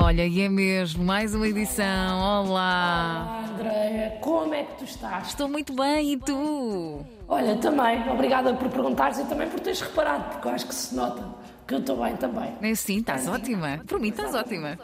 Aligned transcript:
Olha, 0.00 0.24
e 0.26 0.40
é 0.42 0.48
mesmo, 0.48 1.04
mais 1.04 1.34
uma 1.34 1.46
edição. 1.48 2.18
Olá! 2.18 2.44
Olá, 2.46 3.44
Andréia, 3.52 4.18
como 4.20 4.54
é 4.54 4.62
que 4.62 4.76
tu 4.78 4.84
estás? 4.84 5.28
Estou 5.28 5.48
muito 5.48 5.72
bem, 5.72 6.12
e 6.12 6.16
tu? 6.16 7.04
Olha, 7.26 7.56
também, 7.56 8.08
obrigada 8.10 8.54
por 8.54 8.68
perguntares 8.68 9.18
e 9.18 9.24
também 9.24 9.48
por 9.48 9.58
teres 9.60 9.80
reparado, 9.80 10.24
porque 10.30 10.46
eu 10.48 10.52
acho 10.52 10.66
que 10.66 10.74
se 10.74 10.94
nota 10.94 11.24
que 11.66 11.74
eu 11.74 11.78
estou 11.80 11.96
bem 12.02 12.16
também. 12.16 12.52
É 12.62 12.74
sim, 12.74 12.98
estás 12.98 13.26
ótima. 13.26 13.80
Por 13.86 13.98
mim, 13.98 14.10
estás 14.10 14.34
ótima. 14.34 14.78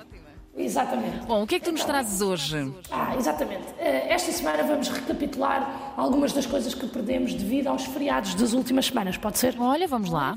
Exatamente. 0.56 1.26
Bom, 1.26 1.42
o 1.42 1.46
que 1.46 1.56
é 1.56 1.58
que 1.58 1.64
tu 1.64 1.72
nos 1.72 1.84
trazes 1.84 2.20
hoje? 2.20 2.72
Ah, 2.90 3.14
exatamente. 3.16 3.64
Eh, 3.78 4.06
Esta 4.12 4.30
semana 4.32 4.62
vamos 4.62 4.88
recapitular 4.88 5.92
algumas 5.96 6.32
das 6.32 6.46
coisas 6.46 6.74
que 6.74 6.86
perdemos 6.86 7.34
devido 7.34 7.68
aos 7.68 7.84
feriados 7.84 8.34
das 8.34 8.52
últimas 8.52 8.86
semanas, 8.86 9.16
pode 9.16 9.38
ser? 9.38 9.56
Olha, 9.58 9.86
vamos 9.88 10.10
lá. 10.10 10.34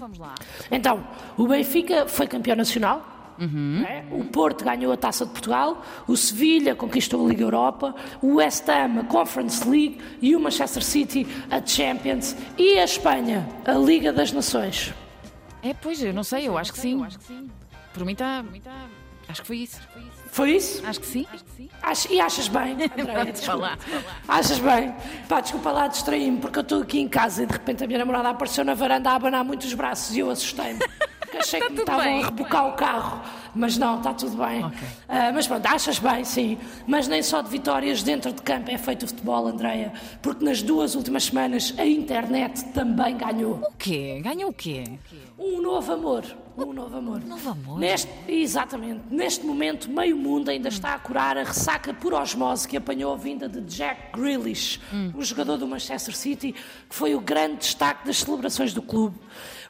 Então, 0.71 1.03
o 1.37 1.47
Benfica 1.47 2.07
foi 2.07 2.25
campeão 2.27 2.55
nacional. 2.55 3.16
Né? 3.37 4.05
O 4.11 4.23
Porto 4.25 4.63
ganhou 4.65 4.91
a 4.91 4.97
Taça 4.97 5.25
de 5.25 5.31
Portugal, 5.31 5.81
o 6.07 6.15
Sevilha 6.17 6.75
conquistou 6.75 7.25
a 7.25 7.29
Liga 7.29 7.43
Europa, 7.43 7.93
o 8.21 8.35
West 8.35 8.67
Ham 8.69 8.99
a 9.01 9.03
Conference 9.03 9.67
League 9.67 9.99
e 10.21 10.35
o 10.35 10.39
Manchester 10.39 10.83
City 10.83 11.27
a 11.49 11.63
Champions 11.65 12.35
e 12.57 12.77
a 12.79 12.83
Espanha 12.83 13.47
a 13.65 13.73
Liga 13.73 14.11
das 14.11 14.31
Nações. 14.31 14.93
É, 15.63 15.73
pois, 15.73 16.01
eu 16.01 16.13
não 16.13 16.23
sei, 16.23 16.47
eu 16.47 16.57
acho 16.57 16.71
que 16.73 16.79
sim. 16.79 17.05
Por 17.93 18.05
mim 18.05 18.13
está. 18.13 18.43
Acho 19.27 19.41
que 19.41 19.47
foi 19.47 19.57
isso. 19.57 19.81
Foi 20.31 20.51
isso? 20.51 20.85
Acho 20.85 20.99
que 21.01 21.05
sim. 21.07 21.25
Ach- 21.81 22.05
e 22.11 22.21
achas 22.21 22.47
bem? 22.47 22.73
Andréia, 22.97 23.33
lá. 23.55 23.77
Achas 24.27 24.59
bem? 24.59 24.93
Pá, 25.27 25.41
desculpa 25.41 25.71
lá, 25.71 25.87
distraí-me, 25.87 26.37
porque 26.39 26.59
eu 26.59 26.61
estou 26.61 26.81
aqui 26.81 26.99
em 26.99 27.07
casa 27.09 27.43
e 27.43 27.45
de 27.45 27.53
repente 27.53 27.83
a 27.83 27.87
minha 27.87 27.99
namorada 27.99 28.29
apareceu 28.29 28.63
na 28.63 28.73
varanda 28.73 29.09
a 29.09 29.15
abanar 29.15 29.43
muitos 29.43 29.73
braços 29.73 30.15
e 30.15 30.19
eu 30.19 30.29
assustei-me. 30.29 30.79
Porque 31.27 31.37
achei 31.39 31.59
que 31.59 31.73
me 31.73 31.79
estavam 31.79 32.21
a 32.21 32.25
rebocar 32.25 32.67
o 32.67 32.73
carro. 32.73 33.21
Mas 33.53 33.77
não, 33.77 33.97
está 33.97 34.13
tudo 34.13 34.37
bem. 34.37 34.63
Ah, 35.09 35.31
mas 35.33 35.45
pronto, 35.45 35.65
achas 35.65 35.99
bem, 35.99 36.23
sim. 36.23 36.57
Mas 36.85 37.07
nem 37.07 37.21
só 37.21 37.41
de 37.41 37.49
vitórias 37.49 38.01
dentro 38.01 38.31
de 38.31 38.41
campo 38.41 38.71
é 38.71 38.77
feito 38.77 39.03
o 39.03 39.07
futebol, 39.07 39.45
Andreia. 39.47 39.91
Porque 40.21 40.45
nas 40.45 40.61
duas 40.61 40.95
últimas 40.95 41.25
semanas 41.25 41.73
a 41.77 41.85
internet 41.85 42.63
também 42.71 43.17
ganhou. 43.17 43.55
O 43.55 43.73
quê? 43.77 44.21
Ganhou 44.23 44.51
o 44.51 44.53
quê? 44.53 44.83
Um 45.37 45.61
novo 45.61 45.91
amor. 45.91 46.23
Um 46.57 46.73
novo 46.73 46.97
amor. 46.97 47.23
Novo 47.23 47.49
amor? 47.49 47.77
Neste, 47.77 48.09
exatamente. 48.27 49.01
Neste 49.11 49.45
momento, 49.45 49.91
meio 49.91 50.15
mundo 50.15 50.49
ainda 50.49 50.69
está 50.69 50.95
a 50.95 50.99
curar 50.99 51.37
a 51.37 51.43
ressaca 51.43 51.93
por 51.93 52.13
osmose 52.13 52.67
que 52.67 52.77
apanhou 52.77 53.13
a 53.13 53.17
vinda 53.17 53.47
de 53.49 53.61
Jack 53.61 54.17
Grealish, 54.17 54.79
um 55.15 55.21
jogador 55.21 55.57
do 55.57 55.67
Manchester 55.67 56.15
City, 56.15 56.53
que 56.89 56.95
foi 56.95 57.13
o 57.13 57.19
grande 57.19 57.57
destaque 57.57 58.07
das 58.07 58.17
celebrações 58.17 58.73
do 58.73 58.81
clube. 58.81 59.15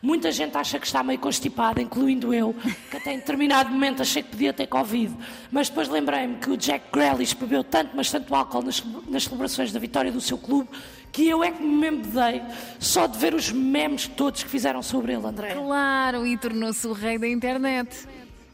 Muita 0.01 0.31
gente 0.31 0.55
acha 0.57 0.79
que 0.79 0.85
está 0.85 1.03
meio 1.03 1.19
constipada, 1.19 1.81
incluindo 1.81 2.33
eu, 2.33 2.55
que 2.89 2.97
até 2.97 3.13
em 3.13 3.17
determinado 3.17 3.69
momento 3.69 4.01
achei 4.01 4.21
que 4.21 4.29
podia 4.29 4.53
ter 4.53 4.67
Covid. 4.67 5.15
Mas 5.51 5.69
depois 5.69 5.87
lembrei-me 5.89 6.35
que 6.35 6.49
o 6.49 6.57
Jack 6.57 6.85
Grealish 6.91 7.33
bebeu 7.35 7.63
tanto, 7.63 7.91
mas 7.95 8.11
tanto 8.11 8.33
álcool 8.35 8.61
nas, 8.61 8.83
nas 9.07 9.23
celebrações 9.23 9.71
da 9.71 9.79
vitória 9.79 10.11
do 10.11 10.21
seu 10.21 10.37
clube, 10.37 10.69
que 11.11 11.27
eu 11.27 11.43
é 11.43 11.51
que 11.51 11.63
me 11.63 11.87
embedei 11.87 12.41
só 12.79 13.07
de 13.07 13.17
ver 13.17 13.33
os 13.33 13.51
memes 13.51 14.07
todos 14.07 14.43
que 14.43 14.49
fizeram 14.49 14.83
sobre 14.83 15.13
ele, 15.13 15.25
André. 15.25 15.53
Claro, 15.53 16.27
e 16.27 16.37
tornou-se 16.37 16.85
o 16.85 16.93
rei 16.93 17.17
da 17.17 17.27
internet. 17.27 18.07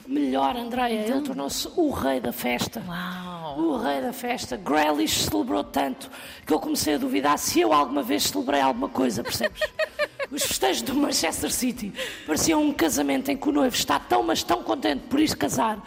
Melhor, 0.07 0.55
Andreia, 0.57 1.07
ele 1.07 1.21
tornou-se 1.21 1.67
o 1.75 1.89
rei 1.89 2.19
da 2.19 2.33
festa. 2.33 2.83
Uau! 2.85 3.59
O 3.59 3.77
rei 3.77 4.01
da 4.01 4.11
festa. 4.11 4.57
Grealish 4.57 5.23
celebrou 5.23 5.63
tanto 5.63 6.09
que 6.45 6.53
eu 6.53 6.59
comecei 6.59 6.95
a 6.95 6.97
duvidar 6.97 7.37
se 7.37 7.61
eu 7.61 7.71
alguma 7.71 8.03
vez 8.03 8.23
celebrei 8.23 8.59
alguma 8.59 8.89
coisa, 8.89 9.23
percebes? 9.23 9.61
Os 10.33 10.41
festejos 10.41 10.81
do 10.81 10.95
Manchester 10.95 11.51
City 11.53 11.93
pareciam 12.25 12.63
um 12.63 12.73
casamento 12.73 13.29
em 13.29 13.37
que 13.37 13.47
o 13.47 13.51
noivo 13.51 13.75
está 13.75 13.99
tão, 13.99 14.23
mas 14.23 14.41
tão 14.41 14.63
contente 14.63 15.01
por 15.07 15.19
ir 15.19 15.35
casar 15.35 15.79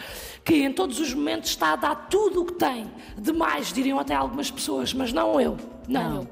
que 0.44 0.54
em 0.62 0.72
todos 0.72 1.00
os 1.00 1.12
momentos 1.12 1.50
está 1.50 1.72
a 1.72 1.76
dar 1.76 2.06
tudo 2.08 2.42
o 2.42 2.44
que 2.44 2.52
tem. 2.52 2.88
Demais, 3.18 3.72
diriam 3.72 3.98
até 3.98 4.14
algumas 4.14 4.48
pessoas, 4.48 4.94
mas 4.94 5.12
não 5.12 5.40
eu. 5.40 5.56
Não, 5.88 6.08
Não. 6.10 6.16
eu. 6.22 6.28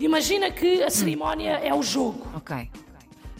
Imagina 0.00 0.50
que 0.50 0.82
a 0.82 0.90
cerimónia 0.90 1.52
é 1.62 1.72
o 1.72 1.80
jogo. 1.84 2.26
Ok. 2.34 2.68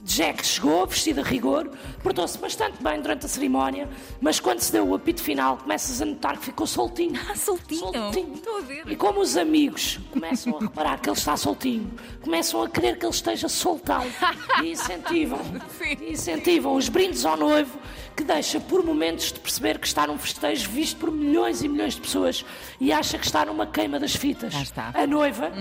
Jack 0.05 0.45
chegou, 0.45 0.85
vestido 0.87 1.21
a 1.21 1.25
rigor, 1.25 1.71
portou-se 2.03 2.37
bastante 2.37 2.83
bem 2.83 3.01
durante 3.01 3.25
a 3.25 3.29
cerimónia, 3.29 3.89
mas 4.21 4.41
quando 4.41 4.61
se 4.61 4.73
deu 4.73 4.87
o 4.89 4.95
apito 4.95 5.23
final, 5.23 5.59
começas 5.59 6.03
a 6.03 6.05
notar 6.05 6.37
que 6.39 6.47
ficou 6.47 6.67
soltinho. 6.67 7.21
Ah, 7.31 7.37
soltinho. 7.37 7.81
Soltinho. 7.81 8.35
Estou 8.35 8.59
a 8.59 8.61
ver. 8.63 8.83
E 8.91 8.97
como 8.97 9.21
os 9.21 9.37
amigos 9.37 10.01
começam 10.11 10.57
a 10.57 10.61
reparar 10.61 11.01
que 11.01 11.09
ele 11.09 11.17
está 11.17 11.37
soltinho, 11.37 11.89
começam 12.21 12.63
a 12.63 12.69
querer 12.69 12.99
que 12.99 13.07
ele 13.07 13.15
esteja 13.15 13.49
soltão 13.49 14.03
e 14.63 14.73
incentivam, 14.73 15.39
Sim. 15.79 15.97
incentivam 16.11 16.75
os 16.75 16.89
brindes 16.89 17.25
ao 17.25 17.37
noivo, 17.37 17.79
que 18.17 18.25
deixa 18.25 18.61
por 18.61 18.85
momentos 18.85 19.33
de 19.33 19.41
perceber 19.41 19.79
que 19.79 19.87
está 19.87 20.07
num 20.07 20.19
festejo 20.19 20.71
visto 20.71 20.99
por 20.99 21.11
milhões 21.11 21.63
e 21.63 21.69
milhões 21.69 21.95
de 21.95 22.01
pessoas 22.01 22.45
e 22.81 22.93
acha 22.93 23.19
que 23.19 23.25
está 23.25 23.45
numa 23.45 23.67
queima 23.67 23.99
das 23.99 24.15
fitas. 24.15 24.53
Lá 24.55 24.63
está. 24.63 24.91
A 24.95 25.07
noiva, 25.07 25.53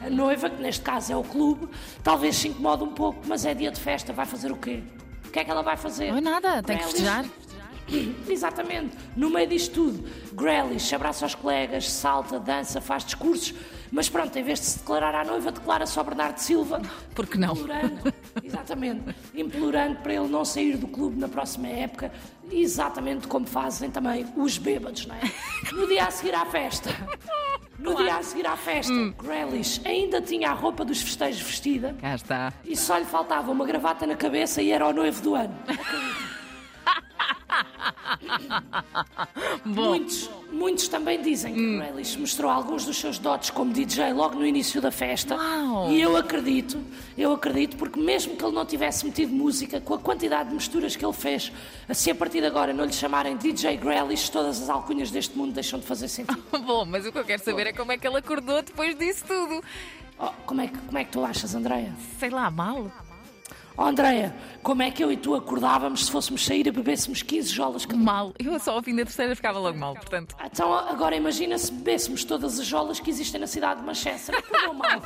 a 0.00 0.10
noiva, 0.10 0.50
que 0.50 0.62
neste 0.62 0.82
caso 0.82 1.12
é 1.12 1.16
o 1.16 1.22
clube, 1.22 1.68
talvez 2.02 2.36
se 2.36 2.48
incomode 2.48 2.82
um 2.82 2.92
pouco, 2.92 3.20
mas 3.26 3.44
é 3.44 3.54
dia 3.54 3.70
de 3.70 3.80
festa, 3.80 4.12
vai 4.12 4.26
fazer 4.26 4.50
o 4.50 4.56
quê? 4.56 4.82
O 5.26 5.30
que 5.30 5.38
é 5.38 5.44
que 5.44 5.50
ela 5.50 5.62
vai 5.62 5.76
fazer? 5.76 6.10
Não 6.10 6.18
é 6.18 6.20
nada, 6.20 6.62
tem 6.62 6.76
que 6.76 6.84
festejar. 6.84 7.24
Exatamente. 8.28 8.96
No 9.16 9.30
meio 9.30 9.48
disto 9.48 9.74
tudo, 9.74 10.04
Grealish 10.34 10.94
abraça 10.94 11.26
os 11.26 11.34
colegas, 11.34 11.90
salta, 11.90 12.38
dança, 12.38 12.80
faz 12.80 13.04
discursos, 13.04 13.54
mas 13.92 14.08
pronto, 14.08 14.34
em 14.36 14.42
vez 14.42 14.58
de 14.58 14.66
se 14.66 14.78
declarar 14.80 15.14
à 15.14 15.22
noiva, 15.24 15.52
declara 15.52 15.86
só 15.86 16.02
Bernardo 16.02 16.38
Silva, 16.38 16.80
Por 17.14 17.26
que 17.26 17.38
não? 17.38 17.52
implorando, 17.52 18.14
exatamente, 18.42 19.14
implorando 19.34 19.96
para 20.00 20.14
ele 20.14 20.28
não 20.28 20.44
sair 20.44 20.76
do 20.78 20.88
clube 20.88 21.20
na 21.20 21.28
próxima 21.28 21.68
época, 21.68 22.10
exatamente 22.50 23.28
como 23.28 23.46
fazem 23.46 23.90
também 23.90 24.26
os 24.36 24.56
bêbados, 24.58 25.06
não 25.06 25.14
é? 25.14 25.20
No 25.72 25.86
dia 25.86 26.06
a 26.06 26.10
seguir 26.10 26.34
à 26.34 26.44
festa. 26.46 26.90
No 27.78 27.94
dia 27.96 28.16
a 28.16 28.22
seguir 28.22 28.46
à 28.46 28.56
festa, 28.56 28.92
Grealish 29.22 29.80
ainda 29.84 30.20
tinha 30.20 30.50
a 30.50 30.54
roupa 30.54 30.84
dos 30.84 31.02
festejos 31.02 31.42
vestida 31.42 31.96
Cá 32.00 32.14
está. 32.14 32.52
e 32.64 32.76
só 32.76 32.96
lhe 32.96 33.04
faltava 33.04 33.50
uma 33.50 33.66
gravata 33.66 34.06
na 34.06 34.14
cabeça 34.14 34.62
e 34.62 34.70
era 34.70 34.86
o 34.86 34.92
noivo 34.92 35.20
do 35.20 35.34
ano. 35.34 35.52
Muitos, 39.64 40.30
muitos 40.50 40.88
também 40.88 41.20
dizem 41.22 41.54
que 41.54 41.76
Grealish 41.78 42.18
mostrou 42.18 42.50
alguns 42.50 42.84
dos 42.84 42.96
seus 42.96 43.18
dotes 43.18 43.50
como 43.50 43.72
DJ 43.72 44.12
logo 44.12 44.34
no 44.34 44.46
início 44.46 44.80
da 44.80 44.90
festa. 44.90 45.36
Uau! 45.36 45.90
E 45.90 46.00
eu 46.00 46.16
acredito, 46.16 46.78
eu 47.16 47.32
acredito, 47.32 47.76
porque 47.76 47.98
mesmo 48.00 48.36
que 48.36 48.44
ele 48.44 48.54
não 48.54 48.66
tivesse 48.66 49.04
metido 49.04 49.32
música, 49.32 49.80
com 49.80 49.94
a 49.94 49.98
quantidade 49.98 50.48
de 50.48 50.54
misturas 50.54 50.96
que 50.96 51.04
ele 51.04 51.12
fez, 51.12 51.52
se 51.92 52.10
a 52.10 52.14
partir 52.14 52.40
de 52.40 52.46
agora 52.46 52.72
não 52.72 52.84
lhe 52.84 52.92
chamarem 52.92 53.36
DJ 53.36 53.76
Grealish, 53.76 54.30
todas 54.30 54.60
as 54.60 54.68
alcunhas 54.68 55.10
deste 55.10 55.36
mundo 55.36 55.52
deixam 55.52 55.78
de 55.78 55.86
fazer 55.86 56.08
sentido. 56.08 56.42
Bom, 56.64 56.84
mas 56.84 57.06
o 57.06 57.12
que 57.12 57.18
eu 57.18 57.24
quero 57.24 57.42
saber 57.42 57.68
é 57.68 57.72
como 57.72 57.92
é 57.92 57.98
que 57.98 58.06
ele 58.06 58.16
acordou 58.16 58.62
depois 58.62 58.96
disso 58.96 59.24
tudo. 59.26 59.62
Oh, 60.18 60.30
como, 60.46 60.60
é 60.60 60.68
que, 60.68 60.78
como 60.78 60.98
é 60.98 61.04
que 61.04 61.10
tu 61.10 61.24
achas, 61.24 61.54
Andreia? 61.54 61.92
Sei 62.18 62.30
lá, 62.30 62.50
mal. 62.50 62.90
Oh, 63.76 63.84
Andreia, 63.84 64.34
como 64.62 64.82
é 64.82 64.90
que 64.90 65.02
eu 65.02 65.10
e 65.10 65.16
tu 65.16 65.34
acordávamos 65.34 66.04
se 66.06 66.10
fôssemos 66.10 66.44
sair 66.44 66.66
e 66.66 66.70
bebêssemos 66.70 67.22
15 67.22 67.48
jolas 67.48 67.86
cada 67.86 68.02
Mal. 68.02 68.34
Eu 68.38 68.58
só 68.58 68.72
ao 68.72 68.82
fim 68.82 68.94
da 68.94 69.04
terceira 69.04 69.34
ficava 69.34 69.58
logo 69.58 69.78
mal, 69.78 69.94
portanto. 69.94 70.36
Então 70.44 70.72
agora 70.72 71.16
imagina 71.16 71.56
se 71.56 71.72
bebêssemos 71.72 72.24
todas 72.24 72.58
as 72.60 72.66
jolas 72.66 73.00
que 73.00 73.08
existem 73.10 73.40
na 73.40 73.46
cidade 73.46 73.80
de 73.80 73.86
Manchester. 73.86 74.36
Acordou 74.38 74.74
mal. 74.74 75.02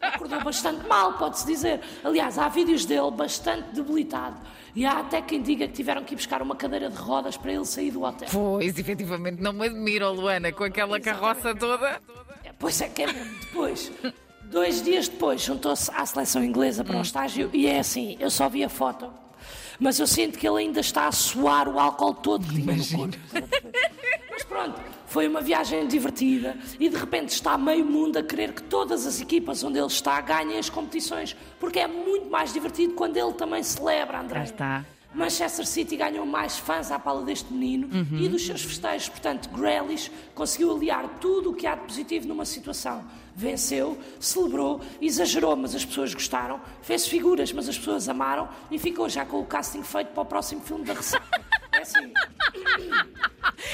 Acordou 0.00 0.42
bastante 0.42 0.86
mal, 0.86 1.12
pode-se 1.14 1.46
dizer. 1.46 1.80
Aliás, 2.02 2.38
há 2.38 2.48
vídeos 2.48 2.84
dele 2.84 3.10
bastante 3.10 3.72
debilitado. 3.72 4.36
E 4.74 4.84
há 4.84 5.00
até 5.00 5.20
quem 5.20 5.42
diga 5.42 5.66
que 5.66 5.74
tiveram 5.74 6.04
que 6.04 6.14
ir 6.14 6.16
buscar 6.16 6.42
uma 6.42 6.54
cadeira 6.56 6.88
de 6.88 6.96
rodas 6.96 7.36
para 7.36 7.52
ele 7.52 7.64
sair 7.64 7.90
do 7.90 8.02
hotel. 8.02 8.28
Pois, 8.30 8.78
efetivamente, 8.78 9.42
não 9.42 9.52
me 9.52 9.66
admiro, 9.66 10.12
Luana, 10.12 10.52
com 10.52 10.64
aquela 10.64 11.00
carroça 11.00 11.54
toda. 11.54 12.00
É, 12.44 12.52
Pois 12.58 12.80
é 12.80 12.88
que 12.88 13.02
é 13.02 13.06
mesmo. 13.06 13.38
Depois, 13.40 13.92
dois 14.50 14.82
dias 14.82 15.08
depois, 15.08 15.40
juntou-se 15.40 15.90
à 15.94 16.04
seleção 16.04 16.42
inglesa 16.44 16.84
para 16.84 16.96
um 16.96 17.02
estágio 17.02 17.48
e 17.52 17.66
é 17.66 17.78
assim, 17.78 18.16
eu 18.18 18.28
só 18.28 18.48
vi 18.48 18.64
a 18.64 18.68
foto. 18.68 19.10
Mas 19.78 19.98
eu 19.98 20.06
sinto 20.06 20.38
que 20.38 20.46
ele 20.46 20.58
ainda 20.58 20.80
está 20.80 21.06
a 21.06 21.12
suar 21.12 21.66
o 21.66 21.78
álcool 21.78 22.12
todo 22.12 22.46
que 22.46 22.60
tinha 22.60 22.76
no 22.76 22.86
corpo. 22.86 23.16
Mas 24.30 24.42
pronto, 24.44 24.80
foi 25.06 25.26
uma 25.26 25.40
viagem 25.40 25.86
divertida 25.86 26.56
e 26.78 26.88
de 26.88 26.96
repente 26.96 27.30
está 27.30 27.56
meio 27.56 27.86
mundo 27.86 28.18
a 28.18 28.22
querer 28.22 28.52
que 28.52 28.62
todas 28.62 29.06
as 29.06 29.20
equipas 29.20 29.64
onde 29.64 29.78
ele 29.78 29.86
está 29.86 30.20
ganhem 30.20 30.58
as 30.58 30.68
competições, 30.68 31.34
porque 31.58 31.78
é 31.78 31.86
muito 31.86 32.28
mais 32.28 32.52
divertido 32.52 32.92
quando 32.94 33.16
ele 33.16 33.32
também 33.32 33.62
celebra, 33.62 34.20
André. 34.20 34.40
Cá 34.40 34.44
está. 34.44 34.84
Manchester 35.12 35.66
City 35.66 35.96
ganhou 35.96 36.24
mais 36.24 36.58
fãs 36.58 36.90
à 36.90 36.98
pala 36.98 37.22
deste 37.24 37.52
menino 37.52 37.88
e 38.12 38.28
dos 38.28 38.46
seus 38.46 38.62
festejos. 38.62 39.08
Portanto, 39.08 39.48
Grealish 39.50 40.10
conseguiu 40.34 40.74
aliar 40.74 41.08
tudo 41.20 41.50
o 41.50 41.54
que 41.54 41.66
há 41.66 41.74
de 41.74 41.82
positivo 41.82 42.28
numa 42.28 42.44
situação. 42.44 43.04
Venceu, 43.34 43.98
celebrou, 44.18 44.80
exagerou, 45.00 45.56
mas 45.56 45.74
as 45.74 45.84
pessoas 45.84 46.12
gostaram, 46.14 46.60
fez 46.82 47.06
figuras, 47.06 47.52
mas 47.52 47.68
as 47.68 47.78
pessoas 47.78 48.08
amaram 48.08 48.48
e 48.70 48.78
ficou 48.78 49.08
já 49.08 49.24
com 49.24 49.40
o 49.40 49.46
casting 49.46 49.82
feito 49.82 50.08
para 50.08 50.22
o 50.22 50.26
próximo 50.26 50.60
filme 50.60 50.84
da 50.84 50.94
Ressaca. 50.94 51.40
É 51.72 51.78
assim. 51.78 52.12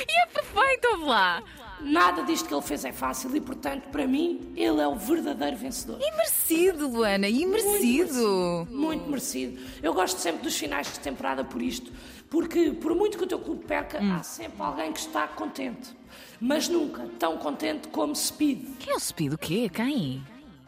E 0.08 0.22
é 0.22 0.26
perfeito, 0.26 1.04
lá. 1.04 1.42
Nada 1.81 2.23
disto 2.23 2.49
que 2.49 2.55
ele 2.55 2.62
fez 2.62 2.84
é 2.84 2.93
fácil 2.93 3.34
e, 3.37 3.40
portanto, 3.40 3.88
para 3.90 4.06
mim, 4.06 4.52
ele 4.56 4.81
é 4.81 4.88
o 4.88 4.94
verdadeiro 4.94 5.56
vencedor. 5.56 5.99
E 6.00 6.11
merecido, 6.17 6.88
Luana, 6.88 7.28
e 7.28 7.44
merecido. 7.46 8.67
Muito 8.70 9.08
merecido. 9.08 9.61
Eu 9.82 9.93
gosto 9.94 10.19
sempre 10.19 10.43
dos 10.43 10.56
finais 10.56 10.93
de 10.93 11.00
temporada 11.00 11.44
por 11.44 11.61
isto, 11.61 11.93
porque 12.31 12.70
por 12.73 12.94
muito 12.94 13.19
que 13.19 13.25
o 13.25 13.26
teu 13.26 13.38
clube 13.38 13.64
perca, 13.64 13.99
há 14.00 14.23
sempre 14.23 14.61
alguém 14.62 14.93
que 14.93 15.00
está 15.00 15.28
contente. 15.28 15.94
Mas 16.40 16.69
nunca 16.69 17.06
tão 17.19 17.37
contente 17.38 17.88
como 17.88 18.14
Speed. 18.17 18.64
Quem 18.78 18.93
é 18.93 18.96
o 18.96 19.00
Speed? 19.00 19.32
O 19.34 19.38
quê? 19.38 19.70
Quem? 19.73 20.23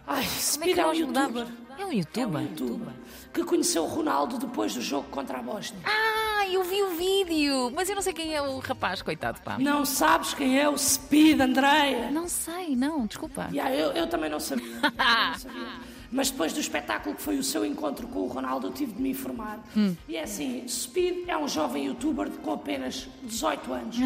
Ai, 0.06 0.22
Como 0.24 0.36
é 0.36 0.40
Speed 0.40 0.74
que 0.74 0.80
é 0.80 0.86
um 0.86 0.92
youtuber. 0.94 1.46
É 1.78 1.82
um 1.82 1.82
É 1.82 1.86
um 1.86 1.92
youtuber? 1.92 2.42
youtuber 2.42 2.94
que 3.32 3.44
conheceu 3.44 3.84
o 3.84 3.86
Ronaldo 3.86 4.38
depois 4.38 4.74
do 4.74 4.80
jogo 4.80 5.08
contra 5.10 5.38
a 5.38 5.42
Bósnia. 5.42 5.80
Ah, 5.84 6.07
eu 6.54 6.64
vi 6.64 6.82
o 6.82 6.90
vídeo, 6.96 7.70
mas 7.74 7.88
eu 7.88 7.94
não 7.94 8.02
sei 8.02 8.12
quem 8.12 8.34
é 8.34 8.42
o 8.42 8.58
rapaz, 8.58 9.02
coitado, 9.02 9.40
pá. 9.42 9.58
Não 9.58 9.84
sabes 9.84 10.34
quem 10.34 10.58
é 10.58 10.68
o 10.68 10.76
Speed, 10.76 11.40
Andreia? 11.40 12.10
Não 12.10 12.28
sei, 12.28 12.74
não, 12.76 13.06
desculpa. 13.06 13.48
Yeah, 13.52 13.74
eu, 13.74 13.92
eu 13.92 14.06
também 14.06 14.30
não 14.30 14.40
sabia. 14.40 14.66
Eu 14.66 14.80
também 14.90 15.26
não 15.30 15.34
sabia. 15.38 15.98
Mas 16.10 16.30
depois 16.30 16.54
do 16.54 16.60
espetáculo 16.60 17.14
que 17.14 17.20
foi 17.20 17.36
o 17.38 17.42
seu 17.44 17.66
encontro 17.66 18.06
com 18.08 18.20
o 18.20 18.26
Ronaldo, 18.28 18.68
eu 18.68 18.72
tive 18.72 18.92
de 18.92 19.02
me 19.02 19.10
informar. 19.10 19.62
E 20.08 20.16
é 20.16 20.22
assim: 20.22 20.66
Speed 20.66 21.28
é 21.28 21.36
um 21.36 21.46
jovem 21.46 21.84
youtuber 21.84 22.30
com 22.30 22.52
apenas 22.54 23.06
18 23.22 23.72
anos. 23.72 23.96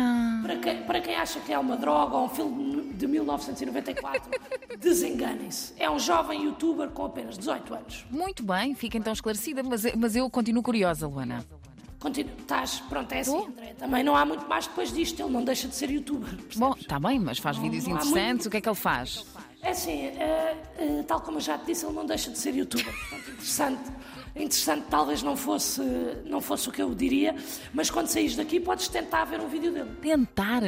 Para, 0.42 0.56
quem, 0.56 0.82
para 0.82 1.00
quem 1.00 1.14
acha 1.14 1.38
que 1.38 1.52
é 1.52 1.58
uma 1.58 1.76
droga 1.76 2.16
ou 2.16 2.24
um 2.24 2.28
filme 2.28 2.92
de 2.94 3.06
1994, 3.06 4.30
desenganem-se. 4.80 5.74
É 5.78 5.88
um 5.88 5.98
jovem 5.98 6.44
youtuber 6.44 6.88
com 6.88 7.04
apenas 7.04 7.38
18 7.38 7.72
anos. 7.72 8.04
Muito 8.10 8.42
bem, 8.42 8.74
fica 8.74 8.98
então 8.98 9.12
esclarecida, 9.12 9.62
mas, 9.62 9.84
mas 9.94 10.16
eu 10.16 10.28
continuo 10.28 10.62
curiosa, 10.62 11.06
Luana. 11.06 11.44
Continua, 12.02 12.32
estás, 12.38 12.80
pronto, 12.88 13.12
é 13.12 13.20
assim, 13.20 13.30
Tô. 13.40 13.46
André. 13.46 13.74
Também 13.78 14.02
não 14.02 14.16
há 14.16 14.24
muito 14.26 14.46
mais 14.48 14.66
depois 14.66 14.92
disto, 14.92 15.22
ele 15.22 15.30
não 15.30 15.44
deixa 15.44 15.68
de 15.68 15.74
ser 15.76 15.88
youtuber. 15.90 16.28
percebes? 16.30 16.56
Bom, 16.58 16.74
está 16.78 16.98
bem, 16.98 17.20
mas 17.20 17.38
faz 17.38 17.56
vídeos 17.56 17.84
não 17.86 17.92
interessantes, 17.92 18.24
muito- 18.26 18.46
o 18.46 18.50
que 18.50 18.56
é 18.56 18.60
que 18.60 18.68
ele 18.68 18.74
faz? 18.76 19.24
É 19.62 19.70
assim, 19.70 20.06
eh, 20.06 20.56
eh, 20.78 21.04
tal 21.06 21.20
como 21.20 21.36
eu 21.36 21.40
já 21.40 21.56
te 21.56 21.66
disse, 21.66 21.86
ele 21.86 21.94
não 21.94 22.04
deixa 22.04 22.30
de 22.30 22.38
ser 22.38 22.54
youtuber. 22.56 22.84
Portanto, 22.92 23.28
interessante, 23.30 23.92
interessante 24.34 24.84
talvez 24.90 25.22
não 25.22 25.36
fosse, 25.36 25.80
não 26.26 26.40
fosse 26.40 26.68
o 26.68 26.72
que 26.72 26.82
eu 26.82 26.92
diria, 26.94 27.36
mas 27.72 27.88
quando 27.88 28.08
saís 28.08 28.34
daqui 28.34 28.58
podes 28.58 28.88
tentar 28.88 29.24
ver 29.24 29.40
um 29.40 29.46
vídeo 29.46 29.70
dele. 29.72 29.90
Tentar? 30.02 30.62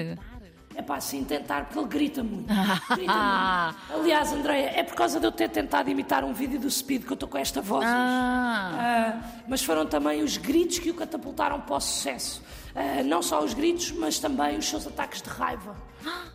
É 0.77 0.83
pá, 0.83 1.01
sim, 1.01 1.23
tentar, 1.23 1.67
porque 1.67 1.79
ele 1.79 1.87
grita 1.89 2.23
muito. 2.25 2.47
Grita 2.97 3.13
muito. 3.13 4.01
Aliás, 4.01 4.33
Andréia, 4.33 4.73
é 4.75 4.83
por 4.83 4.97
causa 4.97 5.21
de 5.21 5.27
eu 5.27 5.31
ter 5.31 5.49
tentado 5.49 5.89
imitar 5.89 6.25
um 6.25 6.33
vídeo 6.33 6.59
do 6.59 6.69
Speed 6.69 7.05
que 7.05 7.11
eu 7.13 7.15
estou 7.15 7.29
com 7.29 7.39
esta 7.39 7.61
voz. 7.63 7.85
Ah, 7.87 8.73
Ah, 9.04 9.04
mas 9.47 9.63
foram 9.63 9.87
também 9.87 10.23
os 10.23 10.37
gritos 10.37 10.79
que 10.79 10.91
o 10.91 10.95
catapultaram 10.95 11.61
para 11.61 11.77
o 11.77 11.81
sucesso. 11.81 12.43
Ah, 12.75 13.03
não 13.03 13.23
só 13.23 13.43
os 13.43 13.55
gritos, 13.55 13.93
mas 13.93 14.19
também 14.19 14.59
os 14.59 14.69
seus 14.69 14.87
ataques 14.87 15.23
de 15.23 15.29
raiva. 15.29 15.77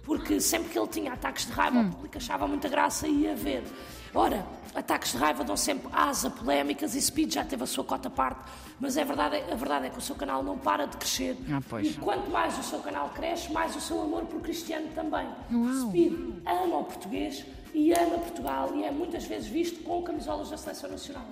Porque 0.04 0.40
sempre 0.40 0.70
que 0.70 0.80
ele 0.80 0.88
tinha 0.88 1.14
ataques 1.14 1.46
de 1.46 1.52
raiva, 1.52 1.82
o 1.82 1.90
público 1.92 2.18
achava 2.18 2.48
muita 2.48 2.68
graça 2.70 3.08
e 3.08 3.24
ia 3.24 3.36
ver. 3.36 3.64
Ora, 4.14 4.44
ataques 4.74 5.12
de 5.12 5.18
raiva 5.18 5.44
dão 5.44 5.56
sempre 5.56 5.88
asa 5.92 6.32
polémicas 6.32 6.96
e 6.96 7.02
Speed 7.02 7.34
já 7.34 7.46
teve 7.46 7.64
a 7.64 7.68
sua 7.68 7.84
cota 7.84 8.10
parte, 8.10 8.40
mas 8.80 8.98
é 8.98 9.06
verdade, 9.06 9.36
a 9.52 9.56
verdade 9.56 9.86
é 9.88 9.90
que 9.90 10.00
o 10.00 10.02
seu 10.02 10.16
canal 10.16 10.42
não 10.42 10.58
para 10.58 10.88
de 10.88 10.98
crescer. 10.98 11.38
Ah, 11.52 11.62
pois. 11.70 11.88
E 11.88 11.94
quanto 11.94 12.32
mais 12.32 12.58
o 12.58 12.64
seu 12.64 12.80
canal 12.80 13.10
cresce, 13.10 13.52
mais 13.52 13.76
o 13.76 13.82
seu 13.82 14.02
amor 14.02 14.26
por 14.26 14.42
Cristiano 14.42 14.88
também. 14.96 15.28
Speed 15.90 16.14
ama 16.46 16.78
o 16.78 16.84
português 16.86 17.46
e 17.74 17.94
ama 17.94 18.18
Portugal 18.18 18.72
e 18.76 18.84
é 18.84 18.92
muitas 18.92 19.26
vezes 19.26 19.48
visto 19.48 19.84
com 19.84 20.02
camisolas 20.02 20.50
da 20.50 20.58
Seleção 20.58 20.90
Nacional. 20.90 21.26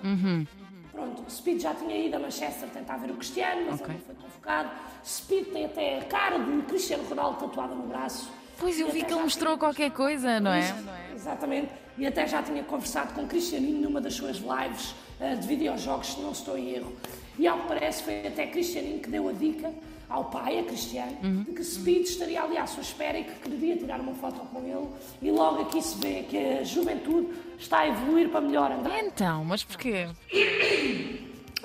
Pronto, 0.97 1.23
Speed 1.29 1.61
já 1.61 1.75
tinha 1.75 1.95
ido 1.95 2.15
a 2.15 2.19
Manchester 2.19 2.67
tentar 2.69 2.97
ver 2.97 3.11
o 3.11 3.13
Cristiano, 3.13 3.67
mas 3.69 3.79
ele 3.79 3.93
não 3.93 3.99
foi 3.99 4.15
convocado. 4.15 4.71
Speed 5.05 5.45
tem 5.53 5.65
até 5.65 5.99
a 5.99 6.05
cara 6.05 6.39
de 6.39 6.63
Cristiano 6.63 7.07
Ronaldo 7.07 7.37
tatuada 7.37 7.75
no 7.75 7.83
braço. 7.83 8.31
pois 8.57 8.79
eu 8.79 8.89
vi 8.89 9.03
que 9.03 9.13
ele 9.13 9.21
mostrou 9.21 9.59
qualquer 9.59 9.91
coisa, 9.91 10.39
não 10.39 10.51
é? 10.51 10.73
Exatamente. 11.13 11.71
E 11.99 12.07
até 12.07 12.25
já 12.25 12.41
tinha 12.41 12.63
conversado 12.63 13.13
com 13.13 13.21
o 13.21 13.27
Cristianinho 13.27 13.79
numa 13.79 14.01
das 14.01 14.15
suas 14.15 14.37
lives 14.37 14.95
eh, 15.19 15.35
de 15.35 15.45
videojogos, 15.45 16.13
se 16.13 16.19
não 16.19 16.31
estou 16.31 16.57
em 16.57 16.71
erro. 16.71 16.91
E 17.37 17.45
ao 17.45 17.59
que 17.59 17.67
parece 17.67 18.01
foi 18.01 18.25
até 18.25 18.47
Cristianinho 18.47 18.99
que 18.99 19.09
deu 19.11 19.29
a 19.29 19.33
dica 19.33 19.71
ao 20.09 20.25
pai, 20.25 20.59
a 20.59 20.63
Cristiano, 20.63 21.17
Uhum. 21.23 21.43
de 21.43 21.51
que 21.51 21.63
Speed 21.63 22.03
estaria 22.05 22.41
ali 22.41 22.57
à 22.57 22.65
sua 22.65 22.81
espera 22.81 23.19
e 23.19 23.23
que 23.25 23.49
queria 23.49 23.75
tirar 23.77 23.99
uma 23.99 24.13
foto 24.13 24.39
com 24.39 24.59
ele. 24.65 24.87
E 25.21 25.29
logo 25.31 25.61
aqui 25.63 25.81
se 25.81 25.97
vê 25.97 26.23
que 26.23 26.37
a 26.37 26.63
juventude 26.63 27.27
está 27.59 27.79
a 27.79 27.87
evoluir 27.87 28.29
para 28.29 28.41
melhor, 28.41 28.71
André. 28.71 29.01
Então, 29.05 29.43
mas 29.43 29.63
porquê? 29.63 30.07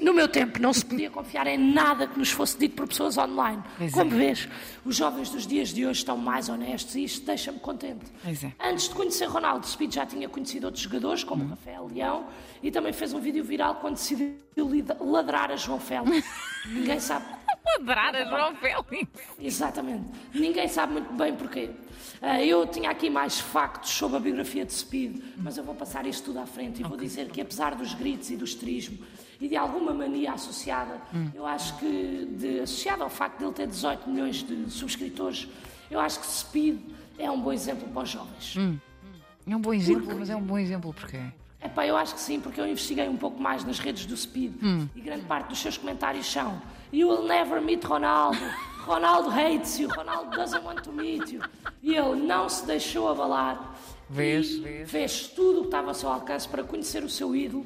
No 0.00 0.12
meu 0.12 0.26
tempo 0.26 0.60
não 0.60 0.72
se 0.72 0.84
podia 0.84 1.08
confiar 1.10 1.46
em 1.46 1.56
nada 1.56 2.08
que 2.08 2.18
nos 2.18 2.30
fosse 2.32 2.58
dito 2.58 2.74
por 2.74 2.88
pessoas 2.88 3.16
online. 3.16 3.62
Pois 3.78 3.92
Como 3.92 4.12
é. 4.14 4.16
vês, 4.16 4.48
os 4.84 4.96
jovens 4.96 5.30
dos 5.30 5.46
dias 5.46 5.68
de 5.68 5.86
hoje 5.86 6.00
estão 6.00 6.16
mais 6.16 6.48
honestos 6.48 6.96
e 6.96 7.04
isto 7.04 7.24
deixa-me 7.24 7.60
contente. 7.60 8.06
Pois 8.24 8.42
é. 8.42 8.52
Antes 8.58 8.88
de 8.88 8.94
conhecer 8.96 9.26
Ronaldo, 9.26 9.64
Speed 9.66 9.94
já 9.94 10.04
tinha 10.04 10.28
conhecido 10.28 10.64
outros 10.64 10.82
jogadores, 10.82 11.22
Hum. 11.22 11.26
como 11.26 11.44
Rafael 11.44 11.88
Leão, 11.94 12.24
e 12.62 12.70
também 12.72 12.92
fez 12.92 13.12
um 13.12 13.20
vídeo 13.20 13.44
viral 13.44 13.76
quando 13.76 13.94
decidiu 13.94 14.34
ladrar 15.00 15.52
a 15.52 15.56
João 15.56 15.78
Félix. 15.78 16.26
Ninguém 16.66 16.98
sabe 16.98 17.26
Ladrar 17.64 18.14
a 18.14 18.24
João 18.24 18.54
Félix. 18.56 19.08
Exatamente. 19.38 20.04
Ninguém 20.34 20.68
sabe 20.68 20.94
muito 20.94 21.12
bem 21.14 21.34
porquê. 21.34 21.70
Ah, 22.20 22.42
eu 22.42 22.66
tinha 22.66 22.90
aqui 22.90 23.10
mais 23.10 23.40
factos 23.40 23.90
sobre 23.90 24.16
a 24.16 24.20
biografia 24.20 24.64
de 24.64 24.72
Speed, 24.72 25.20
mas 25.38 25.56
eu 25.56 25.64
vou 25.64 25.74
passar 25.74 26.06
isto 26.06 26.26
tudo 26.26 26.38
à 26.38 26.46
frente 26.46 26.80
e 26.80 26.84
vou 26.84 26.96
dizer 26.96 27.28
que, 27.30 27.40
apesar 27.40 27.74
dos 27.74 27.94
gritos 27.94 28.30
e 28.30 28.36
do 28.36 28.44
esterismo 28.44 28.98
e 29.40 29.48
de 29.48 29.56
alguma 29.56 29.92
mania 29.92 30.32
associada, 30.32 31.00
eu 31.34 31.44
acho 31.46 31.76
que, 31.78 32.26
de, 32.38 32.60
associada 32.60 33.02
ao 33.02 33.10
facto 33.10 33.38
de 33.38 33.44
ele 33.44 33.52
ter 33.52 33.66
18 33.66 34.08
milhões 34.08 34.36
de 34.42 34.70
subscritores, 34.70 35.48
eu 35.90 35.98
acho 35.98 36.20
que 36.20 36.26
Speed 36.26 36.78
é 37.18 37.30
um 37.30 37.40
bom 37.40 37.52
exemplo 37.52 37.88
para 37.88 38.02
os 38.02 38.08
jovens. 38.10 38.54
É 39.46 39.56
um 39.56 39.60
bom 39.60 39.74
exemplo, 39.74 40.16
mas 40.18 40.30
é 40.30 40.36
um 40.36 40.42
bom 40.42 40.58
exemplo 40.58 40.94
porquê? 40.94 41.20
Epá, 41.64 41.86
eu 41.86 41.96
acho 41.96 42.14
que 42.14 42.20
sim, 42.20 42.40
porque 42.40 42.60
eu 42.60 42.66
investiguei 42.66 43.08
um 43.08 43.16
pouco 43.16 43.40
mais 43.40 43.64
nas 43.64 43.78
redes 43.78 44.04
do 44.04 44.16
Speed 44.16 44.52
e 44.94 45.00
grande 45.00 45.24
parte 45.24 45.48
dos 45.48 45.58
seus 45.60 45.78
comentários 45.78 46.26
são 46.26 46.60
You 46.92 47.08
will 47.08 47.22
never 47.22 47.60
meet 47.62 47.84
Ronaldo, 47.84 48.38
Ronaldo 48.84 49.30
hates 49.30 49.78
you, 49.78 49.88
Ronaldo 49.88 50.36
doesn't 50.36 50.64
want 50.64 50.82
to 50.82 50.92
meet 50.92 51.32
you. 51.32 51.40
E 51.82 51.94
ele 51.94 52.16
não 52.16 52.48
se 52.48 52.66
deixou 52.66 53.08
abalar. 53.08 53.74
Vês? 54.10 54.50
E 54.50 54.84
fez 54.84 55.28
tudo 55.28 55.58
o 55.58 55.62
que 55.62 55.68
estava 55.68 55.88
ao 55.88 55.94
seu 55.94 56.10
alcance 56.10 56.46
para 56.48 56.62
conhecer 56.62 57.02
o 57.02 57.08
seu 57.08 57.34
ídolo 57.34 57.64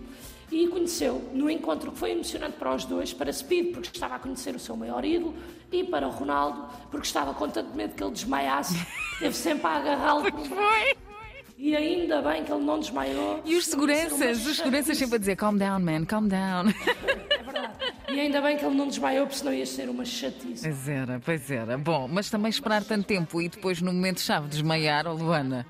e 0.50 0.68
conheceu 0.68 1.28
no 1.32 1.50
encontro 1.50 1.90
que 1.90 1.98
foi 1.98 2.12
emocionante 2.12 2.56
para 2.56 2.74
os 2.74 2.84
dois, 2.84 3.12
para 3.12 3.32
Speed, 3.32 3.72
porque 3.72 3.88
estava 3.92 4.14
a 4.14 4.18
conhecer 4.18 4.54
o 4.54 4.60
seu 4.60 4.76
maior 4.76 5.04
ídolo, 5.04 5.34
e 5.72 5.82
para 5.82 6.06
o 6.06 6.10
Ronaldo, 6.10 6.68
porque 6.90 7.06
estava 7.06 7.34
com 7.34 7.48
tanto 7.48 7.74
medo 7.74 7.94
que 7.94 8.02
ele 8.04 8.12
desmaiasse, 8.12 8.76
teve 9.18 9.34
sempre 9.34 9.66
a 9.66 9.70
agarrá-lo 9.70 10.22
por 10.30 10.46
Foi! 10.46 11.05
E 11.58 11.74
ainda 11.74 12.20
bem 12.22 12.44
que 12.44 12.52
ele 12.52 12.64
não 12.64 12.78
desmaiou. 12.78 13.40
E 13.44 13.56
os 13.56 13.66
seguranças, 13.66 14.46
os 14.46 14.56
seguranças 14.58 14.98
sempre 14.98 15.16
a 15.16 15.18
dizer 15.18 15.36
calm 15.36 15.56
down, 15.56 15.80
man, 15.80 16.04
calm 16.04 16.28
down. 16.28 16.68
É 16.68 17.42
verdade. 17.42 17.74
E 18.08 18.20
ainda 18.20 18.40
bem 18.40 18.56
que 18.56 18.64
ele 18.64 18.74
não 18.74 18.86
desmaiou, 18.86 19.26
porque 19.26 19.38
senão 19.38 19.52
ia 19.52 19.66
ser 19.66 19.88
uma 19.88 20.04
chatice. 20.04 20.62
Pois 20.62 20.88
era, 20.88 21.20
pois 21.24 21.50
era. 21.50 21.78
Bom, 21.78 22.08
mas 22.08 22.30
também 22.30 22.50
esperar 22.50 22.84
tanto 22.84 23.06
tempo 23.06 23.40
e 23.40 23.48
depois 23.48 23.80
no 23.80 23.92
momento-chave 23.92 24.48
desmaiar, 24.48 25.06
oh 25.06 25.14
Luana. 25.14 25.66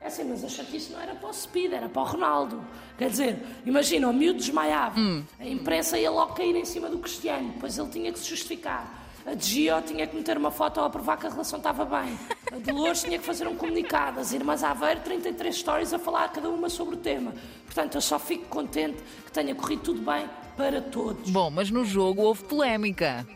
É 0.00 0.06
assim, 0.06 0.24
mas 0.24 0.44
a 0.44 0.48
chatice 0.48 0.92
não 0.92 1.00
era 1.00 1.16
para 1.16 1.28
o 1.28 1.32
Speed, 1.32 1.72
era 1.72 1.88
para 1.88 2.02
o 2.02 2.04
Ronaldo. 2.04 2.64
Quer 2.96 3.10
dizer, 3.10 3.38
imagina, 3.66 4.08
o 4.08 4.12
miúdo 4.12 4.38
desmaiava, 4.38 4.96
a 5.40 5.46
imprensa 5.46 5.98
ia 5.98 6.10
logo 6.10 6.34
cair 6.34 6.54
em 6.54 6.64
cima 6.64 6.88
do 6.88 6.98
Cristiano, 6.98 7.52
depois 7.52 7.76
ele 7.76 7.88
tinha 7.88 8.12
que 8.12 8.18
se 8.20 8.28
justificar. 8.28 9.04
A 9.26 9.34
Gio 9.34 9.82
tinha 9.82 10.06
que 10.06 10.14
meter 10.14 10.38
uma 10.38 10.52
foto 10.52 10.80
a 10.80 10.88
provar 10.88 11.16
que 11.16 11.26
a 11.26 11.30
relação 11.30 11.58
estava 11.58 11.84
bem. 11.84 12.16
A 12.52 12.58
Dolores 12.58 13.02
tinha 13.02 13.18
que 13.18 13.24
fazer 13.24 13.46
um 13.48 13.56
comunicado. 13.56 14.20
As 14.20 14.32
irmãs 14.32 14.62
Aveiro, 14.62 15.00
33 15.00 15.54
stories 15.54 15.92
a 15.92 15.98
falar 15.98 16.28
cada 16.28 16.48
uma 16.48 16.68
sobre 16.68 16.94
o 16.94 16.98
tema. 16.98 17.34
Portanto, 17.64 17.96
eu 17.96 18.00
só 18.00 18.18
fico 18.18 18.46
contente 18.46 19.02
que 19.24 19.32
tenha 19.32 19.54
corrido 19.54 19.82
tudo 19.82 20.00
bem 20.00 20.28
para 20.56 20.80
todos. 20.80 21.30
Bom, 21.30 21.50
mas 21.50 21.70
no 21.70 21.84
jogo 21.84 22.22
houve 22.22 22.44
polémica. 22.44 23.26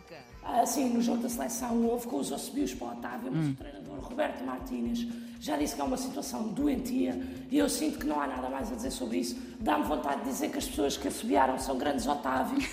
Assim, 0.42 0.88
no 0.88 1.02
jogo 1.02 1.22
da 1.22 1.28
seleção 1.28 1.84
houve 1.84 2.06
com 2.06 2.16
os 2.18 2.32
assobios 2.32 2.74
para 2.74 2.88
o 2.88 2.90
Otávio, 2.92 3.30
mas 3.32 3.48
o 3.48 3.54
treinador 3.54 4.00
Roberto 4.00 4.42
Martínez 4.44 5.06
já 5.40 5.56
disse 5.56 5.74
que 5.74 5.80
é 5.80 5.84
uma 5.84 5.96
situação 5.96 6.48
doentia 6.48 7.18
e 7.50 7.58
eu 7.58 7.68
sinto 7.68 7.98
que 7.98 8.06
não 8.06 8.20
há 8.20 8.26
nada 8.26 8.48
mais 8.48 8.70
a 8.72 8.74
dizer 8.74 8.90
sobre 8.90 9.18
isso. 9.18 9.36
Dá-me 9.60 9.84
vontade 9.84 10.22
de 10.22 10.30
dizer 10.30 10.50
que 10.50 10.58
as 10.58 10.66
pessoas 10.66 10.96
que 10.96 11.08
assobiaram 11.08 11.58
são 11.58 11.78
grandes 11.78 12.06
Otávios, 12.06 12.64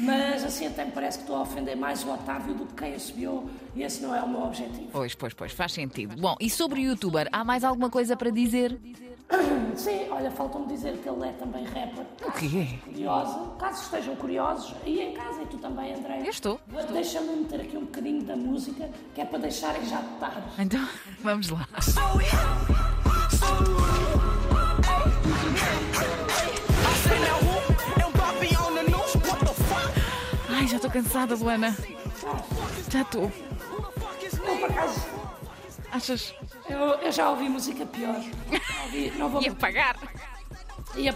mas 0.00 0.44
assim 0.44 0.66
até 0.66 0.84
me 0.84 0.92
parece 0.92 1.18
que 1.18 1.24
estou 1.24 1.36
a 1.36 1.42
ofender 1.42 1.76
mais 1.76 2.04
o 2.04 2.12
Otávio 2.12 2.54
do 2.54 2.66
que 2.66 2.74
quem 2.74 2.94
assobiou 2.94 3.48
e 3.74 3.82
esse 3.82 4.02
não 4.02 4.14
é 4.14 4.22
o 4.22 4.28
meu 4.28 4.42
objetivo. 4.42 4.88
Pois, 4.92 5.14
pois, 5.14 5.34
pois, 5.34 5.52
faz 5.52 5.72
sentido. 5.72 6.16
Bom, 6.20 6.36
e 6.40 6.50
sobre 6.50 6.80
o 6.80 6.82
youtuber, 6.82 7.28
há 7.32 7.44
mais 7.44 7.64
alguma 7.64 7.90
coisa 7.90 8.16
para 8.16 8.30
dizer? 8.30 8.78
Sim, 9.74 10.08
olha, 10.10 10.30
falta-me 10.30 10.66
dizer 10.66 10.96
que 10.98 11.08
ele 11.08 11.26
é 11.26 11.32
também 11.32 11.64
rapper. 11.64 12.04
O 12.24 12.32
quê? 12.32 12.78
Curiosa, 12.84 13.56
caso 13.58 13.82
estejam 13.82 14.16
curiosos, 14.16 14.74
aí 14.84 15.00
em 15.00 15.14
casa 15.14 15.42
e 15.42 15.46
tu 15.46 15.58
também, 15.58 15.94
André. 15.94 16.20
Eu 16.20 16.30
estou. 16.30 16.60
Deixa-me 16.92 17.36
meter 17.36 17.60
aqui 17.60 17.76
um 17.76 17.84
bocadinho 17.84 18.22
da 18.22 18.36
música, 18.36 18.88
que 19.14 19.20
é 19.20 19.24
para 19.24 19.38
deixarem 19.38 19.84
já 19.86 20.00
de 20.00 20.18
tarde. 20.18 20.42
Então, 20.58 20.88
vamos 21.22 21.50
lá. 21.50 21.66
Ai, 30.64 30.68
já 30.68 30.76
estou 30.76 30.90
cansada, 30.90 31.34
Luana. 31.34 31.76
Já 32.90 33.02
estou. 33.02 33.30
Eu, 34.32 34.56
por 34.58 34.70
acaso, 34.70 35.04
Achas? 35.92 36.34
Eu, 36.70 36.78
eu 36.78 37.12
já 37.12 37.28
ouvi 37.28 37.50
música 37.50 37.84
pior. 37.84 38.16
Já 38.50 38.82
ouvi- 38.84 39.12
não 39.18 39.28
vou 39.28 39.42
Ia 39.42 39.52
pagar. 39.54 39.94
Ia. 40.96 41.14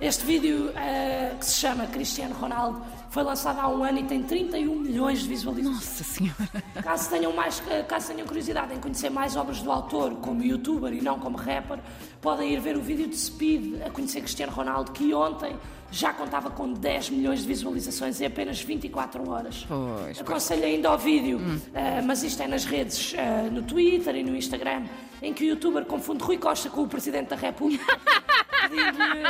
Este 0.00 0.24
vídeo 0.24 0.72
eh, 0.76 1.34
que 1.38 1.44
se 1.44 1.60
chama 1.60 1.86
Cristiano 1.86 2.34
Ronaldo 2.34 2.82
foi 3.10 3.22
lançado 3.22 3.60
há 3.60 3.68
um 3.68 3.84
ano 3.84 3.98
e 3.98 4.04
tem 4.04 4.22
31 4.22 4.74
milhões 4.76 5.20
de 5.20 5.28
visualizações. 5.28 5.76
Nossa 5.76 6.04
Senhora. 6.04 6.64
Caso 6.82 7.10
tenham, 7.10 7.32
mais, 7.34 7.62
eh, 7.68 7.82
caso 7.82 8.08
tenham 8.08 8.26
curiosidade 8.26 8.72
em 8.72 8.78
conhecer 8.80 9.10
mais 9.10 9.36
obras 9.36 9.60
do 9.60 9.70
autor 9.70 10.14
como 10.16 10.42
youtuber 10.42 10.92
e 10.94 11.02
não 11.02 11.18
como 11.18 11.36
rapper, 11.36 11.78
podem 12.20 12.52
ir 12.52 12.60
ver 12.60 12.76
o 12.76 12.80
vídeo 12.80 13.08
de 13.08 13.16
Speed 13.16 13.82
a 13.84 13.90
conhecer 13.90 14.20
Cristiano 14.20 14.52
Ronaldo, 14.52 14.92
que 14.92 15.12
ontem 15.12 15.54
já 15.90 16.12
contava 16.12 16.50
com 16.50 16.72
10 16.72 17.10
milhões 17.10 17.40
de 17.40 17.48
visualizações 17.48 18.20
em 18.20 18.26
apenas 18.26 18.60
24 18.60 19.28
horas. 19.28 19.66
Pois, 19.68 19.90
pois. 20.04 20.20
Aconselho 20.20 20.64
ainda 20.64 20.88
ao 20.88 20.96
vídeo, 20.96 21.40
eh, 21.74 22.00
mas 22.02 22.22
isto 22.22 22.42
é 22.42 22.46
nas 22.46 22.64
redes, 22.64 23.12
eh, 23.14 23.50
no 23.50 23.62
Twitter 23.62 24.14
e 24.14 24.22
no 24.22 24.36
Instagram, 24.36 24.84
em 25.20 25.34
que 25.34 25.44
o 25.44 25.46
youtuber 25.48 25.84
confunde 25.84 26.22
Rui 26.22 26.38
Costa 26.38 26.70
com 26.70 26.82
o 26.82 26.88
Presidente 26.88 27.30
da 27.30 27.36
República, 27.36 27.84
pedindo-lhe, 28.70 29.22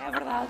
é 0.00 0.10
verdade, 0.10 0.48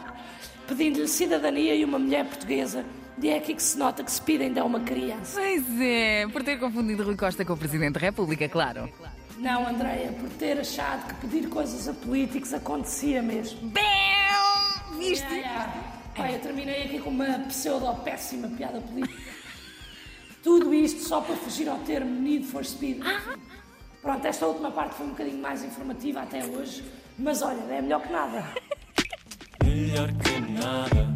pedindo-lhe 0.66 1.08
cidadania 1.08 1.74
e 1.74 1.84
uma 1.84 1.98
mulher 1.98 2.24
portuguesa. 2.24 2.84
E 3.22 3.28
é 3.28 3.36
aqui 3.36 3.54
que 3.54 3.62
se 3.62 3.78
nota 3.78 4.02
que 4.02 4.10
Speed 4.10 4.40
ainda 4.40 4.60
é 4.60 4.62
uma 4.62 4.80
criança. 4.80 5.38
Pois 5.38 5.80
é, 5.80 6.26
por 6.32 6.42
ter 6.42 6.58
confundido 6.58 7.04
Rui 7.04 7.16
Costa 7.16 7.44
com 7.44 7.52
o 7.52 7.56
Presidente 7.56 7.94
da 7.94 8.00
República, 8.00 8.48
claro. 8.48 8.88
Não, 9.36 9.68
Andreia, 9.68 10.12
por 10.12 10.28
ter 10.30 10.58
achado 10.58 11.06
que 11.06 11.14
pedir 11.26 11.48
coisas 11.48 11.86
a 11.86 11.92
políticos 11.92 12.54
acontecia 12.54 13.22
mesmo. 13.22 13.70
Bam! 13.70 14.98
Viste? 14.98 15.44
Pai, 16.16 16.34
eu 16.34 16.40
terminei 16.40 16.84
aqui 16.84 16.98
com 16.98 17.10
uma 17.10 17.26
pseudo-péssima 17.48 18.48
piada 18.48 18.80
política. 18.80 19.20
Tudo 20.42 20.72
isto 20.72 21.02
só 21.02 21.20
para 21.20 21.36
fugir 21.36 21.68
ao 21.68 21.78
termo 21.80 22.20
Need 22.20 22.46
for 22.46 22.64
Speed. 22.64 23.02
Pronto, 24.00 24.26
esta 24.26 24.46
última 24.46 24.70
parte 24.70 24.94
foi 24.94 25.06
um 25.06 25.10
bocadinho 25.10 25.42
mais 25.42 25.62
informativa 25.62 26.22
até 26.22 26.44
hoje, 26.44 26.82
mas 27.20 27.42
olha, 27.42 27.60
é 27.70 27.82
melhor 27.82 28.00
que 28.02 28.12
nada. 28.12 28.44
melhor 29.62 30.08
que 30.12 30.40
nada. 30.52 31.09